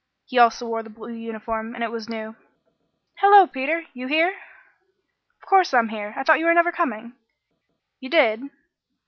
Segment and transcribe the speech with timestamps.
[0.25, 2.35] He also wore the blue uniform, and it was new.
[3.17, 3.83] "Hallo, Peter!
[3.93, 4.33] You here?"
[5.43, 6.15] "Of course I'm here.
[6.17, 7.13] I thought you were never coming."
[7.99, 8.41] "You did?"